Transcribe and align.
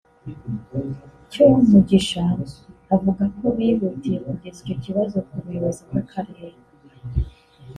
Cyomugisha 1.31 2.23
avuga 2.95 3.23
ko 3.37 3.45
bihutiye 3.55 4.17
kugeza 4.25 4.57
icyo 4.63 4.75
kibazo 4.83 5.15
ku 5.27 5.33
buyobozi 5.43 5.81
bw’Akarere 5.87 6.59